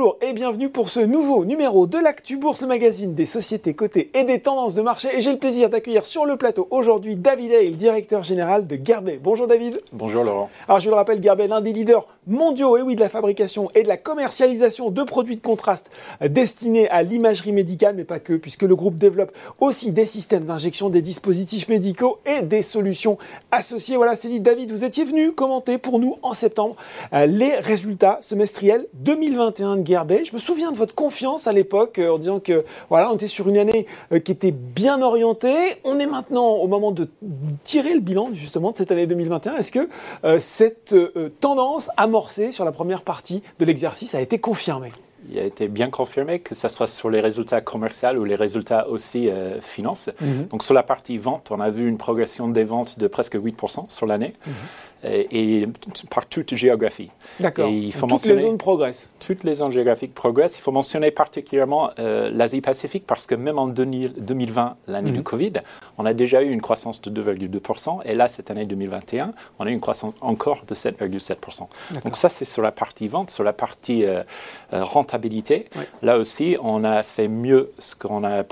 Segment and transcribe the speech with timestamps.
[0.00, 4.10] Bonjour et bienvenue pour ce nouveau numéro de l'Actu Bourse, le magazine des sociétés cotées
[4.14, 5.10] et des tendances de marché.
[5.14, 9.20] Et j'ai le plaisir d'accueillir sur le plateau aujourd'hui David Hale, directeur général de Gerbet.
[9.22, 9.78] Bonjour David.
[9.92, 10.48] Bonjour Laurent.
[10.68, 13.82] Alors je le rappelle, Gerbet, l'un des leaders mondiaux et oui, de la fabrication et
[13.82, 15.90] de la commercialisation de produits de contraste
[16.26, 20.88] destinés à l'imagerie médicale, mais pas que, puisque le groupe développe aussi des systèmes d'injection,
[20.88, 23.18] des dispositifs médicaux et des solutions
[23.50, 23.96] associées.
[23.96, 24.40] Voilà, c'est dit.
[24.40, 26.76] David, vous étiez venu commenter pour nous en septembre
[27.12, 32.12] euh, les résultats semestriels 2021 de Je me souviens de votre confiance à l'époque euh,
[32.12, 35.76] en disant que voilà, on était sur une année euh, qui était bien orientée.
[35.84, 37.08] On est maintenant au moment de
[37.64, 39.56] tirer le bilan justement de cette année 2021.
[39.56, 39.88] Est-ce que
[40.24, 40.94] euh, cette
[41.40, 44.92] tendance amorcée sur la première partie de l'exercice a été confirmée?
[45.28, 48.88] Il a été bien confirmé que ce soit sur les résultats commerciaux ou les résultats
[48.88, 50.10] aussi euh, finances.
[50.20, 50.46] Mhm.
[50.50, 53.90] Donc sur la partie vente, on a vu une progression des ventes de presque 8%
[53.90, 54.34] sur l'année.
[54.46, 54.52] Mhm
[55.04, 55.66] et,
[56.10, 57.10] par toute géographie.
[57.38, 57.70] D'accord.
[58.08, 59.10] Toutes les zones progressent.
[59.18, 60.58] Toutes les zones géographiques progressent.
[60.58, 65.24] Il faut mentionner particulièrement euh, l'Asie-Pacifique parce que même en 2020, l'année du mhm.
[65.24, 65.52] Covid,
[65.98, 68.00] on a déjà eu une croissance de 2,2%.
[68.04, 71.66] Et là, cette année 2021, on a eu une croissance encore de 7,7%.
[72.04, 73.30] Donc ça, c'est sur la partie vente.
[73.30, 74.22] Sur la partie euh,
[74.72, 75.66] euh, rentabilité,
[76.02, 78.44] là aussi, on a fait mieux ce qu'on a,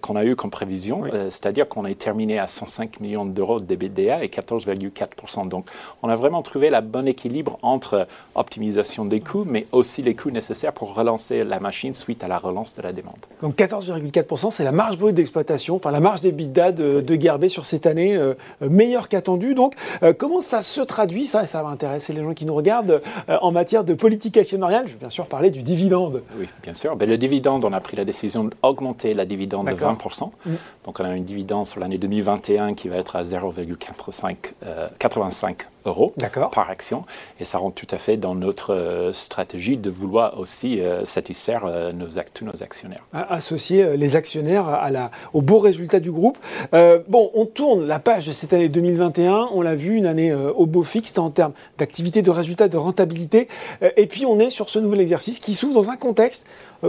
[0.00, 1.02] qu'on a eu comme prévision.
[1.30, 5.48] C'est-à-dire qu'on a terminé à 105 millions d'euros de DBDA et 14,4%.
[5.48, 5.65] Donc
[6.02, 10.30] on a vraiment trouvé le bon équilibre entre optimisation des coûts, mais aussi les coûts
[10.30, 13.16] nécessaires pour relancer la machine suite à la relance de la demande.
[13.42, 17.64] Donc 14,4%, c'est la marge brute d'exploitation, enfin la marge des de, de Gerbet sur
[17.64, 19.54] cette année, euh, meilleure qu'attendue.
[19.54, 22.54] Donc euh, comment ça se traduit, ça, et ça va intéresser les gens qui nous
[22.54, 26.22] regardent, euh, en matière de politique actionnariale Je vais bien sûr parler du dividende.
[26.38, 26.96] Oui, bien sûr.
[26.96, 30.30] Ben, le dividende, on a pris la décision d'augmenter la dividende de 20%.
[30.44, 30.50] Mm.
[30.84, 35.75] Donc on a une dividende sur l'année 2021 qui va être à 0,85 Bank.
[35.86, 36.12] Euros
[36.52, 37.04] par action.
[37.40, 41.64] Et ça rentre tout à fait dans notre euh, stratégie de vouloir aussi euh, satisfaire
[41.66, 41.92] euh,
[42.34, 43.04] tous nos actionnaires.
[43.12, 46.38] Associer les actionnaires à la, au beau résultat du groupe.
[46.72, 49.48] bon, on tourne la page de cette année 2021.
[49.52, 53.48] On l'a vu, une année au beau fixe en termes d'activité, de résultats, de rentabilité.
[53.96, 56.46] et puis on est sur ce nouvel exercice qui s'ouvre dans un contexte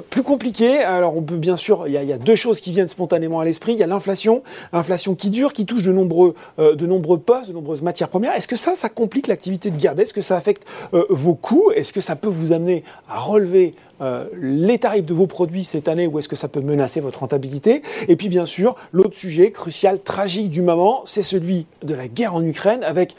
[0.10, 0.80] plus compliqué.
[0.80, 3.46] Alors on peut bien sûr, il y, y, a deux choses qui viennent spontanément à
[3.46, 3.74] l'esprit.
[3.74, 4.44] Il y a l'inflation,
[4.74, 8.36] inflation qui dure, qui touche de nombreux, de nombreux postes, de nombreuses matières premières.
[8.36, 11.72] Est-ce que ça, ça complique l'activité de Gearbet Est-ce que ça affecte euh, vos coûts?
[11.76, 15.88] Est-ce que ça peut vous amener à relever euh, les tarifs de vos produits cette
[15.88, 17.82] année ou est-ce que ça peut menacer votre rentabilité?
[18.08, 22.36] Et puis bien sûr, l'autre sujet crucial, tragique du moment, c'est celui de la guerre
[22.36, 23.16] en Ukraine avec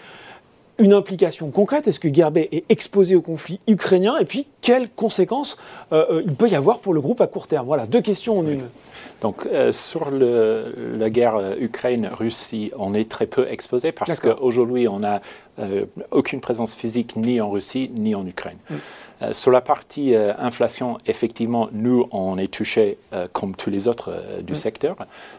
[0.78, 5.56] une implication concrète Est-ce que Gerbet est exposé au conflit ukrainien Et puis, quelles conséquences
[5.92, 8.46] euh, il peut y avoir pour le groupe à court terme Voilà, deux questions en
[8.46, 8.62] une.
[9.20, 14.86] Donc, euh, sur le, la guerre euh, Ukraine-Russie, on est très peu exposé parce qu'aujourd'hui,
[14.86, 15.20] on n'a
[15.58, 18.58] euh, aucune présence physique ni en Russie ni en Ukraine.
[18.70, 19.32] Mm.
[19.32, 22.98] sur la partie inflation, effectivement, nous, on est touché
[23.32, 24.56] comme tous les autres du mm.
[24.56, 24.96] secteur.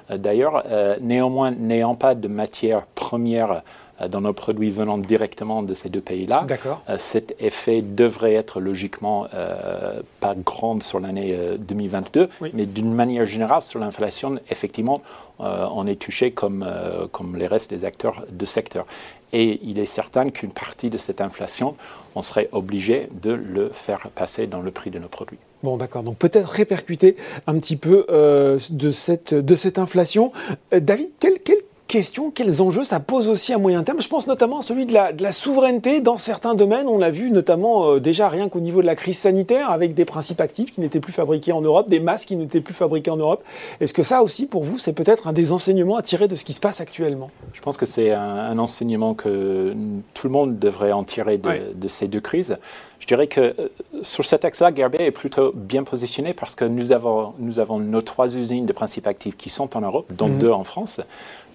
[0.09, 0.65] D'ailleurs,
[0.99, 3.61] néanmoins, n'ayant pas de matière première euh,
[4.07, 6.45] dans nos produits venant directement de ces deux pays-là.
[6.89, 13.25] Euh, cet effet devrait être logiquement euh, pas grand sur l'année 2022, mais d'une manière
[13.25, 15.01] générale, sur l'inflation, effectivement,
[15.39, 16.65] on est touché comme,
[17.11, 18.85] comme les restes des acteurs de secteur.
[19.31, 21.75] Et il est certain qu'une partie de cette inflation,
[22.15, 25.37] on serait obligé de le faire passer dans le prix de nos produits.
[25.63, 26.03] Bon, d'accord.
[26.03, 27.15] Donc peut-être répercuter
[27.47, 30.31] un petit peu de, cette, de cette inflation.
[30.71, 34.59] David, quel, quel question, quels enjeux ça pose aussi à moyen terme Je pense notamment
[34.59, 36.87] à celui de la, de la souveraineté dans certains domaines.
[36.87, 40.05] On l'a vu notamment euh, déjà rien qu'au niveau de la crise sanitaire avec des
[40.05, 43.17] principes actifs qui n'étaient plus fabriqués en Europe, des masques qui n'étaient plus fabriqués en
[43.17, 43.43] Europe.
[43.81, 46.45] Est-ce que ça aussi, pour vous, c'est peut-être un des enseignements à tirer de ce
[46.45, 47.31] qui se passe actuellement?
[47.53, 49.73] Je pense que c'est un, enseignement que
[50.13, 52.57] tout le monde devrait en tirer de, ces deux crises.
[52.99, 53.69] Je dirais que euh,
[54.03, 58.01] sur cet axe-là, Gerbet est plutôt bien positionné parce que nous avons, nous avons nos
[58.01, 60.37] trois usines de principes actifs qui sont en Europe, dont mhm.
[60.37, 61.01] deux en France.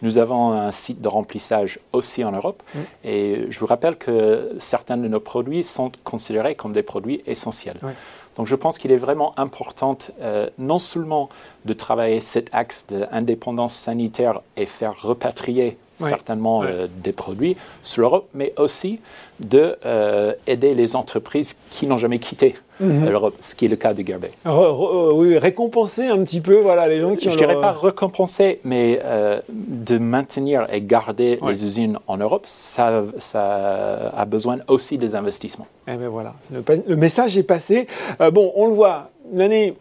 [0.02, 2.62] Nous avons un site de remplissage aussi en Europe.
[2.74, 2.78] Mm.
[3.04, 7.78] Et je vous rappelle que certains de nos produits sont considérés comme des produits essentiels.
[8.36, 11.28] Donc je pense qu'il est vraiment important euh, non seulement
[11.64, 18.28] de travailler cet axe d'indépendance sanitaire et faire repatrier certainement euh, des produits sur l'Europe,
[18.34, 19.00] mais aussi
[19.40, 23.08] de euh, aider les entreprises qui n'ont jamais quitté mhm.
[23.08, 24.30] l'Europe, ce qui est le cas de Gerbet.
[24.44, 27.30] oui, récompenser un petit peu voilà, les gens qui ont...
[27.30, 32.44] Je ne dirais pas récompenser, mais euh, de maintenir et garder les usines en Europe,
[32.46, 35.66] ça, ça, a besoin aussi des investissements.
[35.88, 37.86] Eh ben voilà, le, le, message est passé.
[38.32, 39.74] bon, on le voit, l'année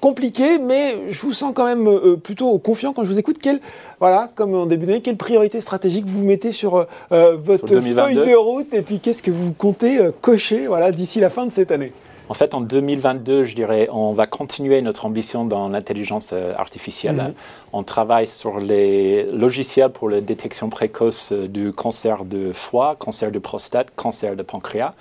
[0.00, 3.38] compliqué, mais je vous sens quand même euh, plutôt confiant quand je vous écoute.
[3.40, 3.60] Quelle,
[4.00, 8.36] voilà, comme en début d'année, quelle priorité stratégique vous mettez sur euh, votre feuille de
[8.36, 11.70] route et puis qu'est-ce que vous comptez euh, cocher voilà, d'ici la fin de cette
[11.70, 11.92] année?
[12.28, 17.16] En fait, en 2022, je dirais, on va continuer notre ambition dans l'intelligence euh, artificielle.
[17.16, 17.34] Mhm.
[17.72, 23.30] On travaille sur les logiciels pour la détection précoce euh, du cancer de foie, cancer
[23.30, 24.94] de prostate, cancer de pancréas.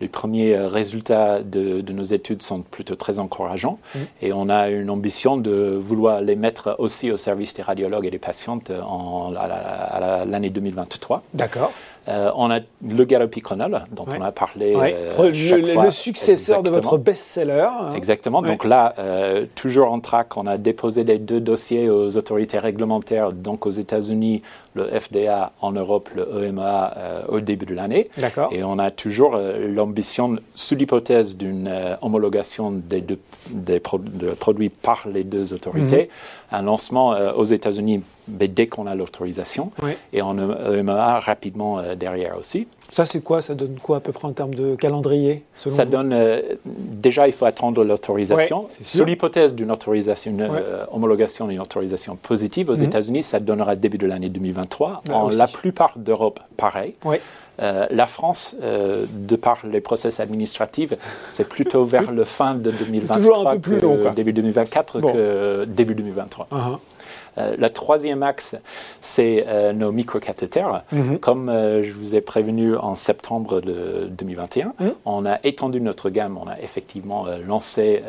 [0.00, 4.06] Les premiers euh, résultats de, nos études sont plutôt très encourageants mhm.
[4.22, 8.10] et on a une ambition de vouloir les mettre aussi au service des radiologues et
[8.10, 11.22] des patientes en, à l'année 2023.
[11.32, 11.72] D'accord.
[12.06, 17.68] Euh, on a le galopicronol, dont on a parlé euh, le, successeur de votre best-seller.
[17.70, 17.94] Hein.
[17.94, 18.42] Exactement.
[18.42, 23.32] Donc là, euh, toujours en track, on a déposé les deux dossiers aux autorités réglementaires,
[23.32, 24.42] donc aux États-Unis,
[24.74, 26.94] le FDA, en Europe, le EMA,
[27.28, 28.10] au début de l'année.
[28.18, 28.52] D'accord.
[28.52, 31.70] Et on a toujours l'ambition, sous l'hypothèse d'une
[32.02, 36.10] homologation des, deux, des produits par les deux autorités,
[36.50, 36.58] mhm.
[36.58, 39.70] un lancement aux États-Unis dès qu'on a l'autorisation.
[40.12, 42.66] Et on EMA rapidement derrière aussi.
[42.90, 43.42] Ça, c'est quoi?
[43.42, 46.12] Ça donne quoi à peu près en termes de calendrier Ça donne.
[46.12, 48.66] Euh, déjà, il faut attendre l'autorisation.
[48.68, 52.84] Sous l'hypothèse d'une autorisation, une euh, homologation d'une autorisation positive aux mhm.
[52.84, 55.02] États-Unis, ça donnera début de l'année 2023.
[55.12, 56.94] en la plupart d'Europe, pareil.
[57.62, 60.94] Euh, la France, de par les process administratifs,
[61.30, 66.48] c'est plutôt vers le fin de 2023 que début 2024 que début 2023.
[67.38, 68.56] Euh, la troisième axe,
[69.00, 70.84] c'est euh, nos microcathéters.
[70.92, 71.18] Mhm.
[71.18, 74.92] Comme euh, je vous ai prévenu en septembre de 2021, mhm.
[75.04, 76.38] on a étendu notre gamme.
[76.38, 78.02] On a effectivement lancé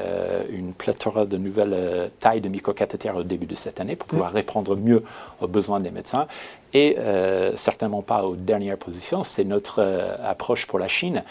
[0.52, 4.36] une pléthore de nouvelles tailles de microcathéters au début de cette année pour pouvoir mhm.
[4.36, 5.04] répondre mieux
[5.42, 6.28] aux besoins des médecins
[6.74, 6.98] et
[7.56, 9.24] certainement pas aux dernières positions.
[9.24, 9.82] C'est notre
[10.24, 11.24] approche pour la Chine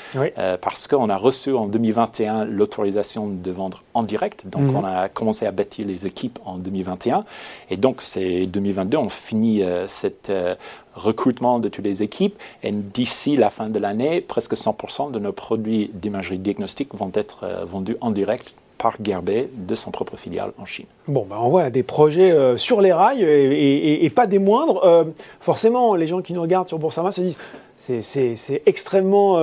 [0.61, 4.47] parce qu'on a reçu en 2021 l'autorisation de vendre en direct.
[4.47, 7.25] Donc, on a commencé à bâtir les équipes en 2021
[7.71, 10.55] et donc, c'est 2022, on finit euh, cet euh,
[10.95, 12.35] recrutement de toutes les équipes.
[12.63, 17.41] Et d'ici la fin de l'année, presque 100% de nos produits d'imagerie diagnostique vont être
[17.45, 20.87] euh, vendus en direct par Gerbet de son propre filiale en Chine.
[21.09, 25.07] Bon, ben on voit des projets sur les rails et, pas des moindres.
[25.41, 27.39] forcément, les gens qui nous regardent sur Boursorama se disent
[27.77, 29.41] c'est extrêmement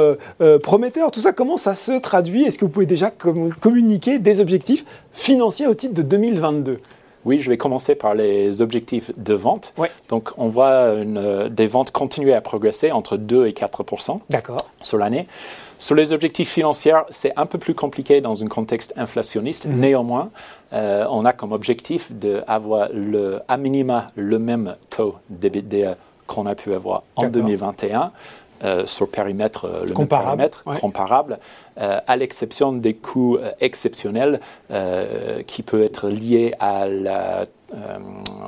[0.62, 1.10] prometteur.
[1.12, 2.44] Tout ça, comment ça se traduit?
[2.44, 6.80] Est-ce que vous pouvez déjà communiquer des objectifs financiers au titre de 2022
[7.26, 9.74] oui, je vais commencer par les objectifs de vente.
[10.10, 13.84] Donc, on voit une, des ventes continuer à progresser entre 2 et 4
[14.82, 15.28] sur l'année.
[15.78, 19.66] Sur les objectifs financiers, c'est un peu plus compliqué dans un contexte inflationniste.
[19.66, 19.80] Mhm.
[19.80, 20.30] Néanmoins,
[20.74, 25.98] euh, on a comme objectif d'avoir le, à minima le même taux d'EBITDA
[26.28, 28.12] qu'on a pu avoir en 2021
[28.64, 31.40] euh, sur périmètre, euh, le comparable, même périmètre, comparable,
[31.80, 34.40] euh, à l'exception des coûts exceptionnels
[35.48, 36.86] qui peuvent être liés à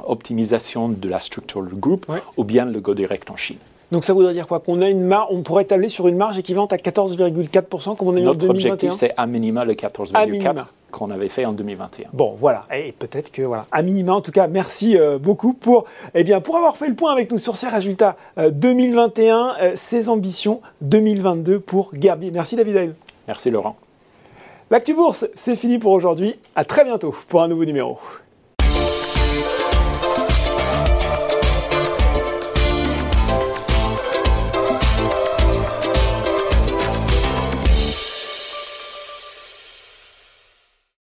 [0.07, 2.06] l'optimisation de la structure du groupe
[2.38, 3.57] ou bien le Go Direct en Chine.
[3.94, 4.60] Donc ça voudrait dire quoi?
[4.60, 8.16] Qu'on a une marge, on pourrait établir sur une marge équivalente à 14,4% comme on
[8.16, 11.54] a eu en 2021 Notre objectif, c'est à minima le 14,4% qu'on avait fait en
[11.54, 12.07] 2021.
[12.12, 12.66] Bon, voilà.
[12.74, 15.86] Et peut-être que, voilà, à minima, en tout cas, merci euh, beaucoup pour,
[16.16, 19.72] eh bien, pour avoir fait le point avec nous sur ces résultats 2021, euh, euh,
[19.75, 22.31] ces ambitions 2022 pour Gerbier.
[22.31, 22.95] Merci David
[23.28, 23.75] Merci Laurent.
[24.72, 26.36] L'actu bourse, c'est fini pour aujourd'hui.
[26.56, 28.00] À très bientôt pour un nouveau numéro.